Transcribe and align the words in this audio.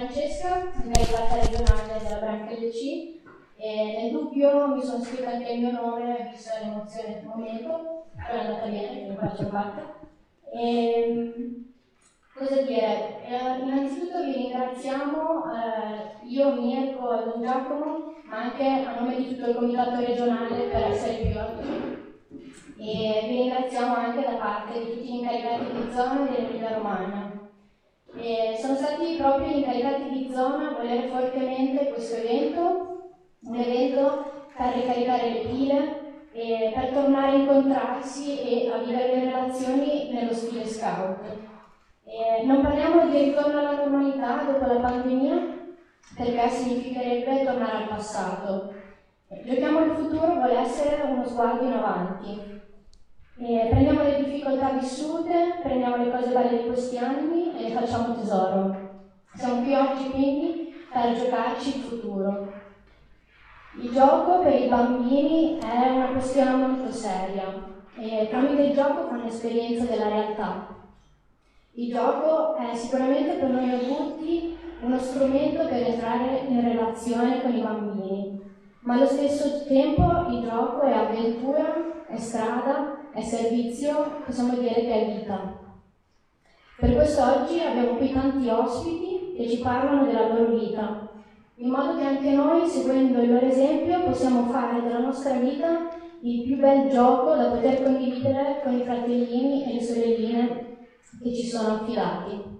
Francesca, 0.00 0.70
nella 0.84 1.06
parte 1.12 1.50
regionale 1.50 1.98
della 2.02 2.20
branca 2.20 2.54
LC 2.54 3.18
nel 3.58 4.10
dubbio 4.12 4.68
mi 4.68 4.82
sono 4.82 5.04
scritta 5.04 5.32
anche 5.32 5.52
il 5.52 5.60
mio 5.60 5.72
nome, 5.72 6.30
visto 6.32 6.50
l'emozione 6.58 7.14
del 7.16 7.24
momento, 7.26 8.06
però 8.16 8.28
è 8.28 8.46
andata 8.46 8.66
bene, 8.66 8.88
quindi 8.88 9.16
qua 9.16 9.34
ce 9.36 9.42
l'ho 9.42 9.48
fatta. 9.50 9.94
E, 10.54 11.64
cosa 12.34 12.62
dire? 12.62 13.22
Eh, 13.26 13.58
innanzitutto 13.60 14.24
vi 14.24 14.32
ringraziamo, 14.32 15.44
eh, 15.52 16.26
io, 16.28 16.52
Mirko 16.54 17.20
e 17.20 17.24
Don 17.24 17.42
Giacomo, 17.42 18.14
ma 18.24 18.36
anche 18.38 18.66
a 18.66 18.98
nome 18.98 19.16
di 19.16 19.28
tutto 19.28 19.50
il 19.50 19.56
comitato 19.56 19.96
regionale 19.96 20.62
per 20.62 20.82
essere 20.82 21.20
qui 21.20 21.36
oggi. 21.36 21.98
E 22.78 23.26
vi 23.28 23.36
ringraziamo 23.42 23.94
anche 23.94 24.22
da 24.22 24.36
parte 24.38 24.78
di 24.78 24.92
tutti 24.92 25.04
gli 25.04 25.14
incaricati 25.16 25.64
di 25.72 25.92
zona 25.92 26.26
e 26.26 26.32
dell'Emilia 26.32 26.76
Romagna 26.78 27.39
e 28.16 28.56
sono 28.58 28.74
stati 28.74 29.16
proprio 29.16 29.56
incaricati 29.56 30.10
di 30.10 30.30
zona 30.32 30.70
a 30.70 30.74
volere 30.74 31.08
fortemente 31.08 31.90
questo 31.90 32.16
evento, 32.16 33.12
un 33.42 33.54
evento 33.54 34.48
per 34.56 34.74
ricaricare 34.74 35.30
le 35.30 35.40
pile, 35.40 36.00
e 36.32 36.70
per 36.74 36.90
tornare 36.92 37.32
a 37.32 37.34
incontrarsi 37.34 38.38
e 38.40 38.70
a 38.70 38.78
vivere 38.78 39.14
le 39.14 39.24
relazioni 39.24 40.10
nello 40.12 40.32
stile 40.32 40.64
scout. 40.64 41.24
E 42.04 42.44
non 42.44 42.62
parliamo 42.62 43.08
di 43.08 43.18
ritorno 43.18 43.58
alla 43.58 43.76
normalità 43.76 44.42
dopo 44.44 44.66
la 44.66 44.80
pandemia, 44.80 45.58
perché 46.16 46.48
significherebbe 46.48 47.44
tornare 47.44 47.76
al 47.76 47.88
passato. 47.88 48.72
Giochiamo 49.44 49.84
il 49.84 49.92
futuro 49.92 50.34
vuole 50.34 50.58
essere 50.58 51.02
uno 51.02 51.24
sguardo 51.24 51.64
in 51.64 51.72
avanti. 51.72 52.58
E 53.38 53.68
prendiamo 53.70 54.02
le 54.02 54.22
difficoltà 54.24 54.69
vissute, 54.80 55.60
prendiamo 55.62 56.02
le 56.02 56.10
cose 56.10 56.32
belle 56.32 56.62
di 56.62 56.68
questi 56.68 56.96
anni 56.96 57.56
e 57.56 57.68
le 57.68 57.70
facciamo 57.70 58.14
tesoro. 58.14 58.88
Siamo 59.34 59.62
qui 59.62 59.74
oggi 59.74 60.10
quindi 60.10 60.74
per 60.92 61.14
giocarci 61.14 61.76
il 61.76 61.82
futuro. 61.82 62.52
Il 63.80 63.92
gioco 63.92 64.40
per 64.40 64.60
i 64.60 64.68
bambini 64.68 65.58
è 65.58 65.90
una 65.90 66.08
questione 66.08 66.66
molto 66.66 66.90
seria 66.90 67.68
e 67.96 68.26
tramite 68.28 68.62
il 68.62 68.74
gioco 68.74 69.06
fanno 69.06 69.26
esperienza 69.26 69.84
della 69.84 70.08
realtà. 70.08 70.66
Il 71.72 71.92
gioco 71.92 72.56
è 72.56 72.74
sicuramente 72.74 73.36
per 73.36 73.48
noi 73.50 73.70
adulti 73.70 74.58
uno 74.80 74.98
strumento 74.98 75.66
per 75.66 75.86
entrare 75.86 76.44
in 76.48 76.60
relazione 76.62 77.42
con 77.42 77.54
i 77.54 77.60
bambini, 77.60 78.40
ma 78.80 78.94
allo 78.94 79.06
stesso 79.06 79.64
tempo 79.66 80.26
il 80.30 80.42
gioco 80.42 80.80
è 80.80 80.92
avventura, 80.92 82.06
è 82.08 82.16
strada, 82.30 83.10
è 83.12 83.22
servizio, 83.22 84.22
possiamo 84.24 84.54
dire 84.54 84.72
che 84.72 84.92
è 84.92 85.18
vita. 85.18 85.58
Per 86.78 86.94
questo 86.94 87.22
oggi 87.22 87.58
abbiamo 87.60 87.96
qui 87.96 88.12
tanti 88.12 88.48
ospiti 88.48 89.34
che 89.36 89.48
ci 89.48 89.58
parlano 89.58 90.04
della 90.04 90.28
loro 90.28 90.56
vita, 90.56 91.08
in 91.56 91.68
modo 91.68 91.98
che 91.98 92.04
anche 92.04 92.30
noi, 92.30 92.68
seguendo 92.68 93.20
il 93.20 93.32
loro 93.32 93.46
esempio, 93.46 94.04
possiamo 94.04 94.44
fare 94.44 94.80
della 94.80 95.00
nostra 95.00 95.34
vita 95.34 95.88
il 96.22 96.42
più 96.44 96.56
bel 96.58 96.88
gioco 96.88 97.34
da 97.34 97.50
poter 97.50 97.82
condividere 97.82 98.60
con 98.62 98.74
i 98.74 98.84
fratellini 98.84 99.64
e 99.64 99.74
le 99.74 99.82
sorelline 99.82 100.76
che 101.22 101.34
ci 101.34 101.46
sono 101.48 101.74
affidati. 101.74 102.59